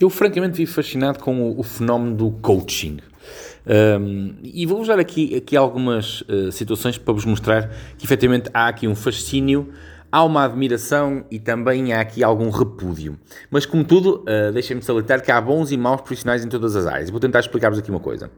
Eu, 0.00 0.08
francamente, 0.08 0.56
vivo 0.56 0.72
fascinado 0.72 1.18
com 1.18 1.42
o, 1.42 1.60
o 1.60 1.62
fenómeno 1.62 2.16
do 2.16 2.30
coaching. 2.30 3.00
Um, 3.66 4.34
e 4.42 4.64
vou-vos 4.64 4.88
dar 4.88 4.98
aqui, 4.98 5.36
aqui 5.36 5.54
algumas 5.54 6.22
uh, 6.22 6.50
situações 6.50 6.96
para 6.96 7.12
vos 7.12 7.26
mostrar 7.26 7.70
que, 7.98 8.06
efetivamente, 8.06 8.48
há 8.54 8.68
aqui 8.68 8.88
um 8.88 8.94
fascínio, 8.94 9.68
há 10.10 10.24
uma 10.24 10.46
admiração 10.46 11.26
e 11.30 11.38
também 11.38 11.92
há 11.92 12.00
aqui 12.00 12.24
algum 12.24 12.48
repúdio. 12.48 13.18
Mas, 13.50 13.66
como 13.66 13.84
tudo, 13.84 14.24
uh, 14.24 14.50
deixem-me 14.54 14.82
salientar 14.82 15.22
que 15.22 15.30
há 15.30 15.38
bons 15.38 15.70
e 15.70 15.76
maus 15.76 16.00
profissionais 16.00 16.42
em 16.42 16.48
todas 16.48 16.74
as 16.74 16.86
áreas. 16.86 17.10
Vou 17.10 17.20
tentar 17.20 17.40
explicar-vos 17.40 17.78
aqui 17.78 17.90
uma 17.90 18.00
coisa. 18.00 18.30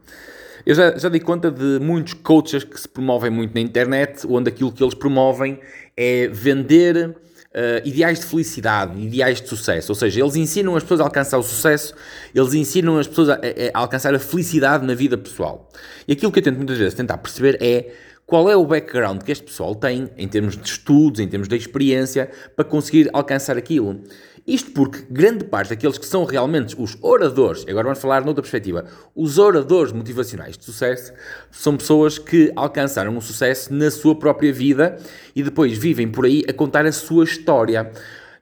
Eu 0.65 0.75
já, 0.75 0.97
já 0.97 1.07
dei 1.07 1.21
conta 1.21 1.49
de 1.49 1.79
muitos 1.79 2.13
coaches 2.13 2.65
que 2.65 2.77
se 2.77 2.89
promovem 2.89 3.31
muito 3.31 3.55
na 3.55 3.61
internet, 3.61 4.27
onde 4.27 4.49
aquilo 4.49 4.69
que 4.69 4.83
eles 4.83 4.93
promovem 4.93 5.57
é 5.95 6.27
vender 6.27 7.15
uh, 7.53 7.87
ideais 7.87 8.19
de 8.19 8.25
felicidade, 8.25 8.99
ideais 8.99 9.41
de 9.41 9.47
sucesso. 9.47 9.91
Ou 9.91 9.95
seja, 9.95 10.19
eles 10.19 10.35
ensinam 10.35 10.75
as 10.75 10.83
pessoas 10.83 10.99
a 10.99 11.03
alcançar 11.03 11.37
o 11.37 11.43
sucesso, 11.43 11.93
eles 12.33 12.53
ensinam 12.53 12.97
as 12.97 13.07
pessoas 13.07 13.29
a, 13.29 13.33
a, 13.35 13.37
a 13.73 13.79
alcançar 13.79 14.13
a 14.13 14.19
felicidade 14.19 14.85
na 14.85 14.93
vida 14.93 15.17
pessoal. 15.17 15.69
E 16.07 16.13
aquilo 16.13 16.31
que 16.31 16.39
eu 16.39 16.43
tento 16.43 16.57
muitas 16.57 16.77
vezes 16.77 16.93
tentar 16.93 17.17
perceber 17.17 17.57
é 17.61 17.91
qual 18.33 18.49
é 18.49 18.57
o 18.57 18.65
background 18.65 19.21
que 19.21 19.31
este 19.31 19.43
pessoal 19.43 19.75
tem 19.75 20.09
em 20.17 20.27
termos 20.27 20.57
de 20.57 20.67
estudos, 20.67 21.19
em 21.19 21.27
termos 21.27 21.47
de 21.47 21.55
experiência, 21.55 22.31
para 22.55 22.65
conseguir 22.65 23.07
alcançar 23.13 23.55
aquilo. 23.59 24.01
Isto 24.47 24.71
porque 24.71 25.05
grande 25.07 25.43
parte 25.43 25.69
daqueles 25.69 25.99
que 25.99 26.05
são 26.07 26.25
realmente 26.25 26.75
os 26.75 26.97
oradores, 26.99 27.63
agora 27.69 27.83
vamos 27.83 27.99
falar 27.99 28.25
noutra 28.25 28.41
perspectiva, 28.41 28.85
os 29.15 29.37
oradores 29.37 29.93
motivacionais 29.93 30.57
de 30.57 30.65
sucesso, 30.65 31.13
são 31.51 31.77
pessoas 31.77 32.17
que 32.17 32.51
alcançaram 32.55 33.15
o 33.15 33.21
sucesso 33.21 33.71
na 33.71 33.91
sua 33.91 34.15
própria 34.15 34.51
vida 34.51 34.97
e 35.35 35.43
depois 35.43 35.77
vivem 35.77 36.09
por 36.09 36.25
aí 36.25 36.43
a 36.49 36.53
contar 36.53 36.87
a 36.87 36.91
sua 36.91 37.25
história 37.25 37.91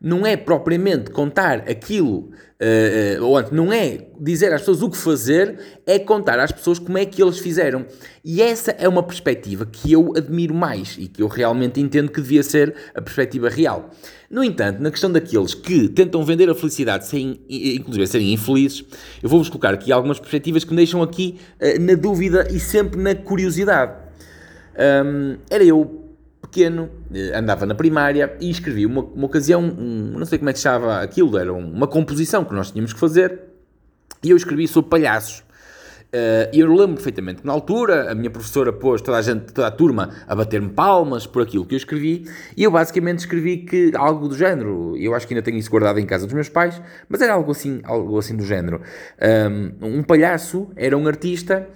não 0.01 0.25
é 0.25 0.35
propriamente 0.35 1.11
contar 1.11 1.59
aquilo, 1.69 2.31
uh, 2.59 3.23
ou 3.23 3.37
antes, 3.37 3.51
não 3.51 3.71
é 3.71 4.07
dizer 4.19 4.51
às 4.51 4.61
pessoas 4.61 4.81
o 4.81 4.89
que 4.89 4.97
fazer, 4.97 5.59
é 5.85 5.99
contar 5.99 6.39
às 6.39 6.51
pessoas 6.51 6.79
como 6.79 6.97
é 6.97 7.05
que 7.05 7.21
eles 7.21 7.37
fizeram. 7.37 7.85
E 8.25 8.41
essa 8.41 8.71
é 8.71 8.87
uma 8.87 9.03
perspectiva 9.03 9.63
que 9.63 9.91
eu 9.91 10.13
admiro 10.17 10.55
mais 10.55 10.97
e 10.97 11.07
que 11.07 11.21
eu 11.21 11.27
realmente 11.27 11.79
entendo 11.79 12.11
que 12.11 12.19
devia 12.19 12.41
ser 12.41 12.73
a 12.95 13.01
perspectiva 13.01 13.47
real. 13.47 13.91
No 14.29 14.43
entanto, 14.43 14.81
na 14.81 14.89
questão 14.89 15.11
daqueles 15.11 15.53
que 15.53 15.87
tentam 15.89 16.25
vender 16.25 16.49
a 16.49 16.55
felicidade 16.55 17.05
sem, 17.05 17.39
inclusive, 17.47 18.07
serem 18.07 18.33
infelizes, 18.33 18.83
eu 19.21 19.29
vou-vos 19.29 19.49
colocar 19.49 19.73
aqui 19.73 19.91
algumas 19.91 20.19
perspectivas 20.19 20.63
que 20.63 20.71
me 20.71 20.77
deixam 20.77 21.03
aqui 21.03 21.37
uh, 21.61 21.79
na 21.79 21.93
dúvida 21.93 22.47
e 22.49 22.59
sempre 22.59 22.99
na 22.99 23.13
curiosidade. 23.13 23.93
Um, 24.73 25.37
era 25.49 25.63
eu 25.63 26.10
pequeno, 26.51 26.89
eh, 27.13 27.31
andava 27.33 27.65
na 27.65 27.73
primária 27.73 28.35
e 28.41 28.49
escrevi 28.49 28.85
uma, 28.85 29.01
uma 29.01 29.25
ocasião, 29.25 29.61
um, 29.61 30.13
não 30.17 30.25
sei 30.25 30.37
como 30.37 30.49
é 30.49 30.53
que 30.53 30.59
se 30.59 30.63
chama 30.63 30.99
aquilo, 30.99 31.37
era 31.37 31.53
uma 31.53 31.87
composição 31.87 32.43
que 32.43 32.53
nós 32.53 32.71
tínhamos 32.71 32.91
que 32.91 32.99
fazer 32.99 33.39
e 34.21 34.29
eu 34.29 34.37
escrevi 34.37 34.67
sobre 34.67 34.89
palhaços. 34.89 35.43
Eh, 36.13 36.49
e 36.53 36.59
eu 36.59 36.67
lembro 36.67 36.95
perfeitamente 36.95 37.39
que 37.39 37.47
na 37.47 37.53
altura 37.53 38.11
a 38.11 38.15
minha 38.15 38.29
professora 38.29 38.73
pôs 38.73 39.01
toda 39.01 39.17
a 39.17 39.21
gente, 39.21 39.53
toda 39.53 39.67
a 39.67 39.71
turma 39.71 40.09
a 40.27 40.35
bater-me 40.35 40.69
palmas 40.69 41.25
por 41.25 41.41
aquilo 41.41 41.65
que 41.65 41.73
eu 41.73 41.77
escrevi 41.77 42.25
e 42.57 42.63
eu 42.63 42.71
basicamente 42.71 43.19
escrevi 43.19 43.59
que 43.59 43.93
algo 43.95 44.27
do 44.27 44.35
género, 44.35 44.93
eu 44.97 45.15
acho 45.15 45.25
que 45.25 45.33
ainda 45.33 45.41
tenho 45.41 45.57
isso 45.57 45.71
guardado 45.71 45.99
em 45.99 46.05
casa 46.05 46.25
dos 46.25 46.33
meus 46.33 46.49
pais, 46.49 46.81
mas 47.07 47.21
era 47.21 47.33
algo 47.33 47.51
assim, 47.51 47.79
algo 47.85 48.19
assim 48.19 48.35
do 48.35 48.43
género. 48.43 48.81
Um, 49.81 49.99
um 49.99 50.03
palhaço 50.03 50.69
era 50.75 50.97
um 50.97 51.07
artista 51.07 51.69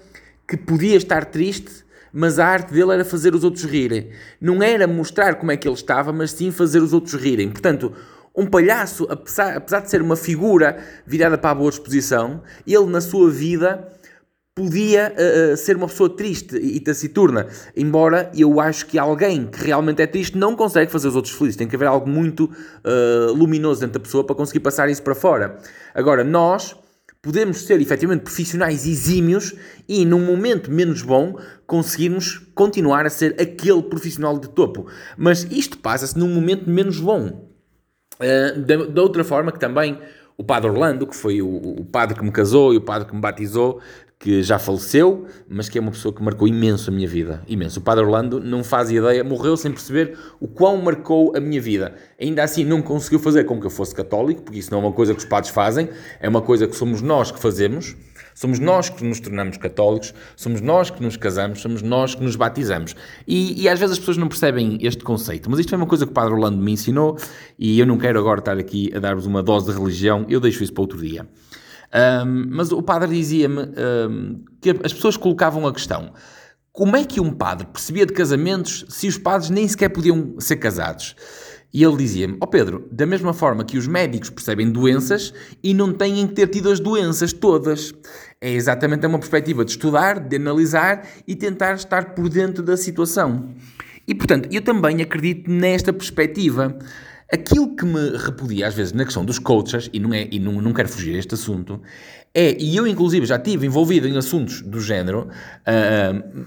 que 0.45 0.57
podia 0.57 0.97
estar 0.97 1.23
triste 1.23 1.84
mas 2.15 2.39
a 2.39 2.47
arte 2.47 2.73
dele 2.73 2.93
era 2.93 3.03
fazer 3.03 3.35
os 3.35 3.43
outros 3.43 3.65
rirem. 3.65 4.09
Não 4.39 4.63
era 4.63 4.87
mostrar 4.87 5.35
como 5.35 5.51
é 5.51 5.57
que 5.57 5.67
ele 5.67 5.75
estava, 5.75 6.13
mas 6.13 6.31
sim 6.31 6.49
fazer 6.49 6.79
os 6.81 6.93
outros 6.93 7.13
rirem. 7.13 7.49
Portanto, 7.49 7.91
um 8.33 8.45
palhaço, 8.45 9.05
apesar, 9.09 9.57
apesar 9.57 9.81
de 9.81 9.89
ser 9.89 10.01
uma 10.01 10.15
figura 10.15 10.77
virada 11.05 11.37
para 11.37 11.49
a 11.49 11.55
boa 11.55 11.69
disposição, 11.69 12.41
ele 12.65 12.85
na 12.85 13.01
sua 13.01 13.29
vida 13.29 13.85
podia 14.55 15.13
uh, 15.13 15.57
ser 15.57 15.75
uma 15.75 15.87
pessoa 15.87 16.09
triste 16.09 16.55
e 16.55 16.79
taciturna. 16.79 17.47
Embora 17.75 18.31
eu 18.33 18.61
acho 18.61 18.85
que 18.85 18.97
alguém 18.97 19.45
que 19.47 19.61
realmente 19.65 20.01
é 20.01 20.07
triste 20.07 20.37
não 20.37 20.55
consegue 20.55 20.89
fazer 20.89 21.09
os 21.09 21.17
outros 21.17 21.33
felizes. 21.33 21.57
Tem 21.57 21.67
que 21.67 21.75
haver 21.75 21.89
algo 21.89 22.07
muito 22.07 22.45
uh, 22.45 23.33
luminoso 23.33 23.81
dentro 23.81 23.99
da 23.99 23.99
pessoa 23.99 24.23
para 24.23 24.37
conseguir 24.37 24.61
passar 24.61 24.89
isso 24.89 25.03
para 25.03 25.15
fora. 25.15 25.57
Agora, 25.93 26.23
nós 26.23 26.77
podemos 27.25 27.61
ser 27.63 27.81
efetivamente 27.81 28.21
profissionais 28.21 28.85
exímios 28.85 29.55
e, 29.89 30.05
num 30.05 30.23
momento 30.23 30.69
menos 30.69 31.01
bom, 31.01 31.39
conseguirmos 31.65 32.37
continuar 32.53 33.07
a 33.07 33.09
ser 33.09 33.35
aquele 33.41 33.81
profissional 33.81 34.37
de 34.37 34.47
topo. 34.47 34.85
Mas 35.17 35.43
isto 35.49 35.79
passa-se 35.79 36.15
num 36.19 36.29
momento 36.29 36.69
menos 36.69 36.99
bom. 36.99 37.49
Uh, 38.19 38.87
da, 38.91 39.01
outra 39.01 39.23
forma 39.23 39.51
que 39.51 39.59
também 39.59 39.99
o 40.37 40.43
padre 40.43 40.69
Orlando, 40.69 41.07
que 41.07 41.15
foi 41.15 41.41
o, 41.41 41.47
o, 41.47 41.83
padre 41.83 42.15
que 42.15 42.23
me 42.23 42.31
casou 42.31 42.75
e 42.75 42.77
o 42.77 42.81
padre 42.81 43.07
que 43.07 43.15
me 43.15 43.21
batizou, 43.21 43.81
que 44.25 44.41
já 44.41 44.57
faleceu, 44.57 45.27
mas 45.47 45.69
que 45.69 45.77
é 45.77 45.81
uma 45.81 45.91
pessoa 45.91 46.11
que 46.11 46.23
marcou 46.23 46.47
imenso 46.47 46.89
a 46.89 46.93
minha 46.93 47.07
vida. 47.07 47.43
Imenso. 47.47 47.79
O 47.79 47.83
Padre 47.83 48.03
Orlando 48.03 48.39
não 48.39 48.63
faz 48.63 48.89
ideia, 48.89 49.23
morreu 49.23 49.55
sem 49.55 49.71
perceber 49.71 50.17
o 50.39 50.47
quão 50.47 50.77
marcou 50.81 51.31
a 51.37 51.39
minha 51.39 51.61
vida. 51.61 51.93
Ainda 52.19 52.43
assim, 52.43 52.65
não 52.65 52.81
conseguiu 52.81 53.19
fazer 53.19 53.43
com 53.43 53.59
que 53.59 53.67
eu 53.67 53.69
fosse 53.69 53.93
católico, 53.93 54.41
porque 54.41 54.57
isso 54.57 54.71
não 54.71 54.79
é 54.79 54.81
uma 54.81 54.91
coisa 54.91 55.13
que 55.13 55.19
os 55.19 55.25
padres 55.25 55.53
fazem, 55.53 55.89
é 56.19 56.27
uma 56.27 56.41
coisa 56.41 56.67
que 56.67 56.75
somos 56.75 57.03
nós 57.03 57.29
que 57.29 57.39
fazemos. 57.39 57.95
Somos 58.33 58.59
nós 58.59 58.89
que 58.89 59.01
nos 59.01 59.19
tornamos 59.21 59.57
católicos, 59.57 60.13
somos 60.35 60.59
nós 60.59 60.89
que 60.89 61.01
nos 61.01 61.15
casamos, 61.15 61.61
somos 61.61 61.81
nós 61.81 62.15
que 62.15 62.23
nos 62.23 62.35
batizamos. 62.35 62.93
E, 63.25 63.61
e, 63.61 63.69
às 63.69 63.79
vezes 63.79 63.93
as 63.93 63.99
pessoas 63.99 64.17
não 64.17 64.27
percebem 64.27 64.77
este 64.81 65.05
conceito, 65.05 65.49
mas 65.49 65.59
isto 65.59 65.73
é 65.73 65.77
uma 65.77 65.85
coisa 65.85 66.05
que 66.05 66.11
o 66.11 66.13
Padre 66.13 66.33
Orlando 66.33 66.57
me 66.57 66.73
ensinou 66.73 67.17
e 67.57 67.79
eu 67.79 67.85
não 67.85 67.97
quero 67.97 68.19
agora 68.19 68.39
estar 68.39 68.57
aqui 68.57 68.91
a 68.93 68.99
dar-vos 68.99 69.25
uma 69.25 69.41
dose 69.41 69.67
de 69.67 69.79
religião, 69.79 70.25
eu 70.27 70.41
deixo 70.41 70.61
isso 70.63 70.73
para 70.73 70.81
outro 70.81 70.97
dia. 70.97 71.25
Um, 71.95 72.47
mas 72.49 72.73
o 72.73 72.83
padre 72.83 73.15
dizia-me 73.15 73.61
um, 73.61 74.43
que 74.59 74.71
as 74.83 74.91
pessoas 74.91 75.15
colocavam 75.15 75.65
a 75.65 75.71
questão: 75.71 76.11
como 76.73 76.97
é 76.97 77.05
que 77.05 77.21
um 77.21 77.31
padre 77.31 77.65
percebia 77.67 78.05
de 78.05 78.11
casamentos 78.11 78.85
se 78.89 79.07
os 79.07 79.17
padres 79.17 79.49
nem 79.49 79.65
sequer 79.65 79.87
podiam 79.89 80.35
ser 80.37 80.57
casados? 80.57 81.15
E 81.73 81.83
ele 81.83 81.95
dizia-me: 81.95 82.33
Ó 82.35 82.37
oh 82.41 82.47
Pedro, 82.47 82.85
da 82.91 83.05
mesma 83.05 83.33
forma 83.33 83.63
que 83.63 83.77
os 83.77 83.87
médicos 83.87 84.29
percebem 84.29 84.69
doenças 84.69 85.33
e 85.63 85.73
não 85.73 85.93
têm 85.93 86.27
que 86.27 86.33
ter 86.33 86.47
tido 86.47 86.69
as 86.69 86.81
doenças 86.81 87.31
todas. 87.31 87.93
É 88.41 88.51
exatamente 88.51 89.07
uma 89.07 89.17
perspectiva 89.17 89.63
de 89.63 89.71
estudar, 89.71 90.19
de 90.19 90.35
analisar 90.35 91.07
e 91.25 91.33
tentar 91.33 91.75
estar 91.75 92.13
por 92.13 92.27
dentro 92.27 92.61
da 92.61 92.75
situação. 92.75 93.55
E 94.05 94.13
portanto, 94.13 94.49
eu 94.51 94.61
também 94.61 95.01
acredito 95.01 95.49
nesta 95.49 95.93
perspectiva. 95.93 96.77
Aquilo 97.31 97.75
que 97.75 97.85
me 97.85 98.17
repudia 98.17 98.67
às 98.67 98.73
vezes 98.73 98.93
na 98.93 99.03
questão 99.03 99.25
dos 99.25 99.39
coaches, 99.39 99.89
e 99.91 99.99
não, 99.99 100.13
é, 100.13 100.27
e 100.31 100.39
não, 100.39 100.61
não 100.61 100.73
quero 100.73 100.89
fugir 100.89 101.15
a 101.15 101.19
este 101.19 101.33
assunto, 101.33 101.81
é, 102.33 102.55
e 102.59 102.75
eu 102.75 102.85
inclusive 102.85 103.25
já 103.25 103.37
estive 103.37 103.65
envolvido 103.65 104.07
em 104.07 104.17
assuntos 104.17 104.61
do 104.61 104.79
género, 104.79 105.29
uh, 105.29 106.45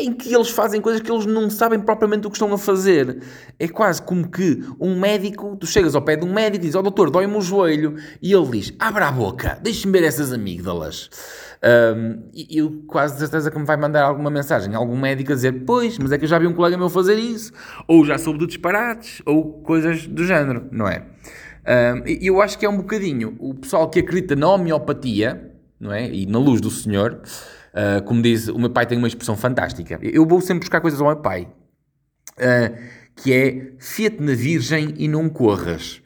em 0.00 0.12
que 0.12 0.34
eles 0.34 0.48
fazem 0.50 0.80
coisas 0.80 1.00
que 1.00 1.10
eles 1.10 1.26
não 1.26 1.50
sabem 1.50 1.78
propriamente 1.78 2.26
o 2.26 2.30
que 2.30 2.36
estão 2.36 2.52
a 2.52 2.58
fazer. 2.58 3.22
É 3.58 3.68
quase 3.68 4.00
como 4.00 4.28
que 4.28 4.64
um 4.80 4.98
médico, 4.98 5.56
tu 5.56 5.66
chegas 5.66 5.94
ao 5.94 6.02
pé 6.02 6.16
de 6.16 6.24
um 6.24 6.32
médico 6.32 6.56
e 6.56 6.58
dizes, 6.60 6.74
ó 6.74 6.80
oh, 6.80 6.82
doutor, 6.82 7.10
dói-me 7.10 7.36
o 7.36 7.40
joelho, 7.40 7.96
e 8.20 8.32
ele 8.32 8.46
diz, 8.46 8.72
abra 8.78 9.08
a 9.08 9.12
boca, 9.12 9.58
deixe-me 9.62 9.98
ver 9.98 10.06
essas 10.06 10.32
amígdalas. 10.32 11.10
Um, 11.62 12.22
e 12.32 12.56
eu 12.58 12.84
quase 12.86 13.14
de 13.14 13.20
certeza 13.20 13.50
que 13.50 13.58
me 13.58 13.66
vai 13.66 13.76
mandar 13.76 14.02
alguma 14.02 14.30
mensagem, 14.30 14.74
algum 14.74 14.98
médico 14.98 15.32
a 15.32 15.34
dizer, 15.34 15.64
pois, 15.66 15.98
mas 15.98 16.10
é 16.10 16.18
que 16.18 16.24
eu 16.24 16.28
já 16.28 16.38
vi 16.38 16.46
um 16.46 16.54
colega 16.54 16.78
meu 16.78 16.88
fazer 16.88 17.16
isso, 17.16 17.52
ou 17.86 18.04
já 18.04 18.16
soube 18.16 18.38
de 18.38 18.46
disparates, 18.46 19.20
ou 19.26 19.60
coisas 19.62 20.06
do 20.06 20.24
género, 20.24 20.66
não 20.72 20.88
é? 20.88 21.04
E 22.06 22.30
um, 22.30 22.36
eu 22.36 22.40
acho 22.40 22.58
que 22.58 22.64
é 22.64 22.68
um 22.68 22.78
bocadinho 22.78 23.36
o 23.38 23.54
pessoal 23.54 23.90
que 23.90 24.00
acredita 24.00 24.34
na 24.34 24.48
homeopatia, 24.48 25.49
não 25.80 25.92
é? 25.92 26.08
E 26.08 26.26
na 26.26 26.38
luz 26.38 26.60
do 26.60 26.70
Senhor, 26.70 27.22
uh, 27.72 28.02
como 28.04 28.20
diz, 28.20 28.48
o 28.48 28.58
meu 28.58 28.70
pai 28.70 28.86
tem 28.86 28.98
uma 28.98 29.08
expressão 29.08 29.36
fantástica. 29.36 29.98
Eu 30.02 30.26
vou 30.26 30.40
sempre 30.40 30.60
buscar 30.60 30.80
coisas 30.80 31.00
ao 31.00 31.06
meu 31.06 31.16
pai, 31.16 31.48
uh, 32.36 32.76
que 33.16 33.32
é 33.32 33.72
fia-te 33.78 34.22
na 34.22 34.34
virgem 34.34 34.94
e 34.98 35.08
não 35.08 35.28
corras 35.28 36.02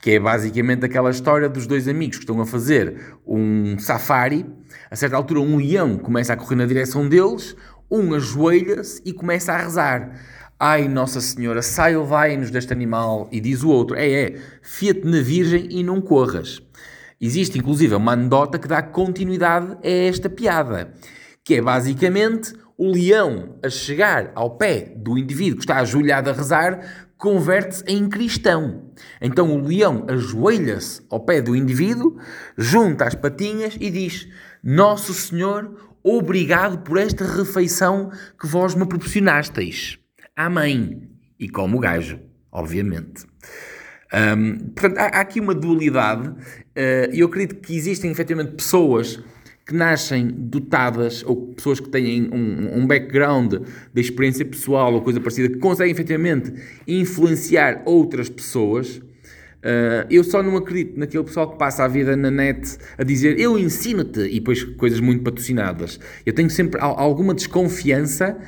que 0.00 0.12
é 0.12 0.20
basicamente 0.20 0.84
aquela 0.84 1.10
história 1.10 1.48
dos 1.48 1.66
dois 1.66 1.88
amigos 1.88 2.18
que 2.18 2.22
estão 2.22 2.40
a 2.40 2.46
fazer 2.46 3.16
um 3.26 3.78
safari. 3.78 4.46
A 4.90 4.96
certa 4.96 5.16
altura, 5.16 5.40
um 5.40 5.56
leão 5.56 5.98
começa 5.98 6.32
a 6.32 6.36
correr 6.36 6.56
na 6.56 6.66
direção 6.66 7.08
deles, 7.08 7.56
um 7.90 8.14
ajoelha-se 8.14 9.02
e 9.04 9.12
começa 9.12 9.52
a 9.52 9.56
rezar. 9.56 10.12
Ai, 10.58 10.88
Nossa 10.88 11.20
Senhora, 11.20 11.62
sai 11.62 11.96
vai-nos 11.96 12.50
deste 12.50 12.72
animal. 12.72 13.28
E 13.32 13.40
diz 13.40 13.62
o 13.62 13.68
outro: 13.68 13.96
É, 13.96 14.08
é, 14.08 14.36
fia-te 14.62 15.04
na 15.04 15.20
Virgem 15.20 15.68
e 15.70 15.82
não 15.82 16.00
corras. 16.00 16.62
Existe 17.20 17.58
inclusive 17.58 17.94
uma 17.94 18.12
anedota 18.12 18.58
que 18.58 18.68
dá 18.68 18.82
continuidade 18.82 19.76
a 19.82 19.88
esta 19.88 20.30
piada, 20.30 20.92
que 21.44 21.54
é 21.54 21.62
basicamente 21.62 22.52
o 22.76 22.92
leão 22.92 23.58
a 23.62 23.68
chegar 23.68 24.30
ao 24.34 24.56
pé 24.56 24.94
do 24.96 25.18
indivíduo 25.18 25.56
que 25.56 25.64
está 25.64 25.78
ajoelhado 25.78 26.30
a 26.30 26.32
rezar 26.32 27.08
converte-se 27.18 27.82
em 27.88 28.08
cristão. 28.08 28.92
Então 29.20 29.52
o 29.52 29.60
leão 29.60 30.06
ajoelha-se 30.08 31.02
ao 31.10 31.20
pé 31.20 31.42
do 31.42 31.54
indivíduo, 31.54 32.16
junta 32.56 33.04
as 33.04 33.14
patinhas 33.14 33.76
e 33.78 33.90
diz: 33.90 34.28
Nosso 34.62 35.12
Senhor, 35.12 35.90
obrigado 36.02 36.78
por 36.78 36.96
esta 36.96 37.24
refeição 37.24 38.10
que 38.40 38.46
vós 38.46 38.74
me 38.74 38.86
proporcionasteis. 38.86 39.98
Amém. 40.34 41.10
E 41.38 41.48
como 41.48 41.76
o 41.76 41.80
gajo, 41.80 42.20
obviamente. 42.50 43.26
Um, 44.12 44.58
portanto, 44.74 44.98
há, 44.98 45.18
há, 45.18 45.20
aqui 45.20 45.38
uma 45.38 45.54
dualidade 45.54 46.32
eh, 46.74 47.10
e 47.12 47.16
uh, 47.16 47.20
eu 47.20 47.26
acredito 47.26 47.56
que 47.56 47.76
existem 47.76 48.10
efetivamente 48.10 48.52
pessoas 48.52 49.22
que 49.66 49.74
nascem 49.74 50.28
dotadas, 50.28 51.22
ou 51.26 51.48
pessoas 51.48 51.78
que 51.78 51.90
têm 51.90 52.30
um, 52.32 52.78
um, 52.78 52.86
background 52.86 53.56
de 53.92 54.00
experiência 54.00 54.42
pessoal 54.42 54.94
ou 54.94 55.02
coisa 55.02 55.20
parecida, 55.20 55.50
que 55.50 55.58
conseguem 55.58 55.92
efetivamente 55.92 56.54
influenciar 56.86 57.82
outras 57.84 58.30
pessoas. 58.30 58.96
Uh, 58.96 60.08
eu 60.08 60.24
só 60.24 60.42
não 60.42 60.56
acredito 60.56 60.98
naquele 60.98 61.24
pessoal 61.24 61.50
que 61.50 61.58
passa 61.58 61.84
a 61.84 61.88
vida 61.88 62.16
na 62.16 62.30
net 62.30 62.78
a 62.96 63.02
dizer 63.02 63.38
eu 63.38 63.58
ensino-te 63.58 64.20
e 64.20 64.38
depois 64.38 64.64
coisas 64.64 65.00
muito 65.00 65.22
patrocinadas. 65.22 66.00
Eu 66.24 66.32
tenho 66.32 66.48
sempre 66.48 66.80
alguma 66.80 67.34
desconfiança 67.34 68.38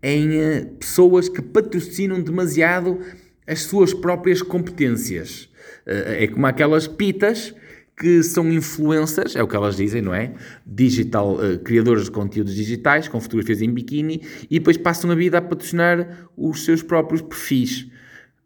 em 0.00 0.28
uh, 0.38 0.66
pessoas 0.78 1.28
que 1.28 1.42
patrocinam 1.42 2.20
demasiado 2.20 3.00
as 3.48 3.62
suas 3.62 3.94
próprias 3.94 4.42
competências. 4.42 5.48
Uh, 5.86 6.22
é 6.22 6.26
como 6.26 6.46
aquelas 6.46 6.86
pitas 6.86 7.54
que 7.98 8.22
são 8.22 8.52
influencers, 8.52 9.34
é 9.34 9.42
o 9.42 9.48
que 9.48 9.56
elas 9.56 9.76
dizem, 9.76 10.00
não 10.00 10.14
é? 10.14 10.32
Digital, 10.64 11.34
uh, 11.34 11.58
criadores 11.58 12.04
de 12.04 12.10
conteúdos 12.12 12.54
digitais, 12.54 13.08
com 13.08 13.20
fotografias 13.20 13.60
em 13.60 13.72
biquíni, 13.72 14.22
e 14.48 14.58
depois 14.58 14.76
passam 14.76 15.10
a 15.10 15.14
vida 15.14 15.38
a 15.38 15.42
patrocinar 15.42 16.28
os 16.36 16.64
seus 16.64 16.82
próprios 16.82 17.22
perfis. 17.22 17.88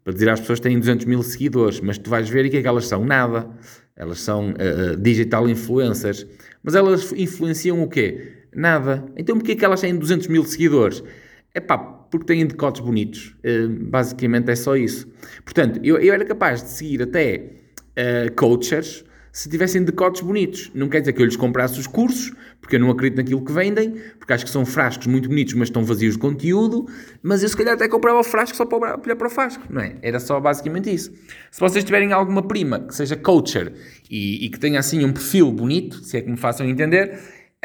Para 0.03 0.13
dizer 0.13 0.29
às 0.29 0.39
pessoas 0.39 0.59
que 0.59 0.63
têm 0.63 0.79
200 0.79 1.05
mil 1.05 1.21
seguidores, 1.21 1.79
mas 1.79 1.97
tu 1.97 2.09
vais 2.09 2.27
ver 2.29 2.45
e 2.45 2.47
o 2.47 2.51
que 2.51 2.57
é 2.57 2.61
que 2.61 2.67
elas 2.67 2.87
são? 2.87 3.05
Nada. 3.05 3.47
Elas 3.95 4.21
são 4.21 4.51
uh, 4.51 4.97
digital 4.97 5.47
influencers. 5.47 6.25
Mas 6.63 6.75
elas 6.75 7.11
influenciam 7.13 7.83
o 7.83 7.87
quê? 7.87 8.33
Nada. 8.55 9.05
Então 9.15 9.37
porquê 9.37 9.51
é 9.51 9.55
que 9.55 9.65
elas 9.65 9.81
têm 9.81 9.95
200 9.95 10.27
mil 10.27 10.43
seguidores? 10.45 11.03
É 11.53 11.59
pá, 11.59 11.77
porque 11.77 12.25
têm 12.25 12.45
decotes 12.45 12.81
bonitos. 12.81 13.35
Uh, 13.45 13.69
basicamente 13.89 14.49
é 14.49 14.55
só 14.55 14.75
isso. 14.75 15.07
Portanto, 15.43 15.79
eu, 15.83 15.97
eu 15.99 16.13
era 16.13 16.25
capaz 16.25 16.63
de 16.63 16.69
seguir 16.69 17.03
até 17.03 17.51
uh, 17.97 18.33
coaches 18.35 19.05
se 19.33 19.49
tivessem 19.49 19.83
decotes 19.83 20.21
bonitos. 20.21 20.71
Não 20.75 20.87
quer 20.87 20.99
dizer 20.99 21.13
que 21.13 21.21
eu 21.21 21.25
lhes 21.25 21.35
comprasse 21.35 21.79
os 21.79 21.87
cursos, 21.87 22.31
porque 22.61 22.75
eu 22.75 22.79
não 22.79 22.91
acredito 22.91 23.17
naquilo 23.17 23.43
que 23.43 23.51
vendem, 23.51 23.95
porque 24.19 24.31
acho 24.31 24.45
que 24.45 24.51
são 24.51 24.63
frascos 24.63 25.07
muito 25.07 25.27
bonitos, 25.27 25.55
mas 25.55 25.69
estão 25.69 25.83
vazios 25.83 26.13
de 26.13 26.19
conteúdo, 26.19 26.87
mas 27.21 27.41
eu 27.41 27.49
se 27.49 27.57
calhar 27.57 27.73
até 27.73 27.87
comprava 27.87 28.19
o 28.19 28.23
frasco 28.23 28.55
só 28.55 28.63
para 28.63 28.77
olhar 28.77 29.15
para 29.15 29.27
o 29.27 29.29
frasco, 29.29 29.63
não 29.71 29.81
é? 29.81 29.95
Era 30.03 30.19
só 30.19 30.39
basicamente 30.39 30.93
isso. 30.93 31.11
Se 31.49 31.59
vocês 31.59 31.83
tiverem 31.83 32.13
alguma 32.13 32.43
prima 32.43 32.79
que 32.79 32.93
seja 32.93 33.15
coacher 33.15 33.73
e, 34.09 34.45
e 34.45 34.49
que 34.49 34.59
tenha 34.59 34.79
assim 34.79 35.03
um 35.03 35.11
perfil 35.11 35.51
bonito, 35.51 36.03
se 36.03 36.15
é 36.15 36.21
que 36.21 36.29
me 36.29 36.37
façam 36.37 36.67
entender, 36.67 37.19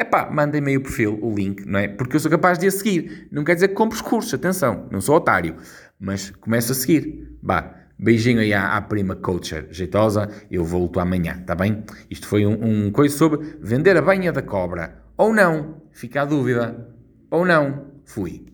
pá, 0.05 0.29
mandem-me 0.31 0.71
aí 0.71 0.77
o 0.77 0.81
perfil, 0.81 1.19
o 1.21 1.33
link, 1.33 1.65
não 1.65 1.79
é? 1.79 1.87
Porque 1.87 2.15
eu 2.15 2.19
sou 2.19 2.31
capaz 2.31 2.57
de 2.57 2.67
a 2.67 2.71
seguir. 2.71 3.27
Não 3.31 3.43
quer 3.43 3.55
dizer 3.55 3.69
que 3.69 3.73
compre 3.73 3.95
os 3.95 4.01
cursos, 4.01 4.33
atenção, 4.33 4.87
não 4.91 5.01
sou 5.01 5.15
otário, 5.15 5.55
mas 5.99 6.29
começo 6.31 6.71
a 6.71 6.75
seguir. 6.75 7.37
Bah, 7.41 7.79
Beijinho 8.01 8.39
aí 8.39 8.53
à, 8.53 8.77
à 8.77 8.81
prima 8.81 9.13
coacher 9.13 9.67
jeitosa. 9.71 10.29
Eu 10.49 10.63
volto 10.63 11.01
amanhã, 11.01 11.43
tá 11.45 11.53
bem? 11.53 11.83
Isto 12.09 12.27
foi 12.27 12.45
um, 12.45 12.85
um 12.85 12.91
coisa 12.91 13.15
sobre 13.15 13.57
vender 13.59 13.97
a 13.97 14.01
banha 14.01 14.31
da 14.31 14.41
cobra. 14.41 15.03
Ou 15.17 15.33
não, 15.33 15.81
fica 15.91 16.21
a 16.21 16.25
dúvida. 16.25 16.87
Ou 17.29 17.45
não, 17.45 17.87
fui. 18.05 18.45